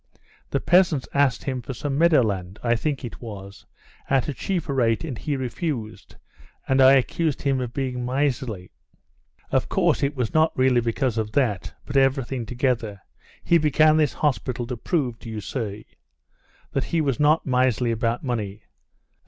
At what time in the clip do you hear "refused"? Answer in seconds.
5.35-6.15